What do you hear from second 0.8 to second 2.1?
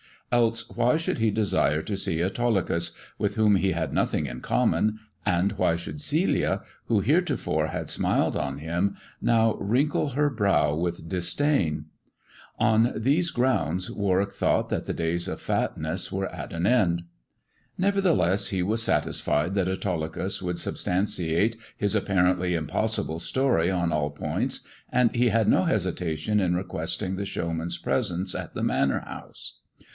should he desire to SS